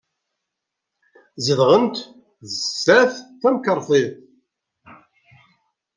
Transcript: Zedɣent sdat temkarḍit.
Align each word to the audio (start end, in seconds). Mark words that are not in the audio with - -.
Zedɣent 1.45 1.95
sdat 2.73 3.11
temkarḍit. 3.41 4.11